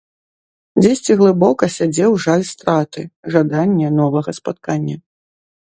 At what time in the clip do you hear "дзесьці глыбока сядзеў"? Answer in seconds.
0.81-2.11